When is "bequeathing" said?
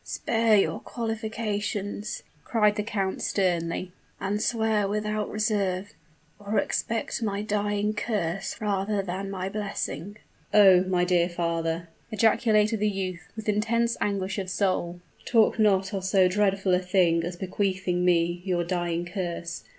17.35-18.03